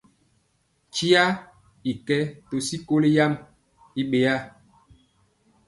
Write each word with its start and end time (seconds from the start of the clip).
Nkye 0.87 1.23
i 1.91 1.93
kɛ 2.05 2.17
to 2.47 2.55
sikoli 2.67 3.09
yam 3.17 3.33
i 3.99 4.01
ɓeyaa. 4.09 4.41